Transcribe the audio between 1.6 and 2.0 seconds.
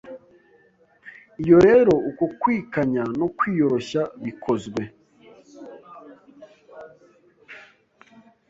rero